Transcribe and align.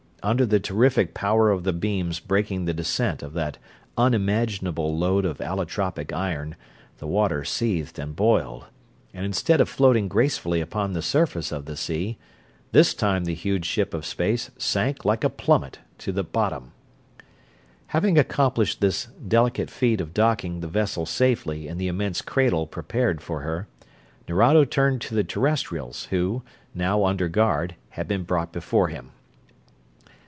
Under 0.23 0.45
the 0.45 0.59
terrific 0.59 1.15
power 1.15 1.49
of 1.49 1.63
the 1.63 1.73
beams 1.73 2.19
braking 2.19 2.65
the 2.65 2.75
descent 2.75 3.23
of 3.23 3.33
that 3.33 3.57
unimaginable 3.97 4.95
load 4.95 5.25
of 5.25 5.39
allotropic 5.39 6.13
iron 6.13 6.55
the 6.99 7.07
water 7.07 7.43
seethed 7.43 7.97
and 7.97 8.15
boiled; 8.15 8.65
and 9.15 9.25
instead 9.25 9.59
of 9.59 9.67
floating 9.67 10.07
gracefully 10.07 10.61
upon 10.61 10.93
the 10.93 11.01
surface 11.01 11.51
of 11.51 11.65
the 11.65 11.75
sea, 11.75 12.19
this 12.71 12.93
time 12.93 13.23
the 13.25 13.33
huge 13.33 13.65
ship 13.65 13.95
of 13.95 14.05
space 14.05 14.51
sank 14.59 15.03
like 15.05 15.23
a 15.23 15.29
plummet 15.29 15.79
to 15.97 16.11
the 16.11 16.23
bottom. 16.23 16.71
Having 17.87 18.19
accomplished 18.19 18.79
this 18.79 19.07
delicate 19.27 19.71
feat 19.71 19.99
of 19.99 20.13
docking 20.13 20.59
the 20.59 20.67
vessel 20.67 21.07
safely 21.07 21.67
in 21.67 21.79
the 21.79 21.87
immense 21.87 22.21
cradle 22.21 22.67
prepared 22.67 23.21
for 23.23 23.39
her, 23.39 23.67
Nerado 24.29 24.65
turned 24.65 25.01
to 25.01 25.15
the 25.15 25.23
Terrestrials, 25.23 26.05
who, 26.11 26.43
now 26.75 27.05
under 27.05 27.27
guard, 27.27 27.73
had 27.89 28.07
been 28.07 28.21
brought 28.21 28.51
before 28.53 28.89
him. 28.89 29.13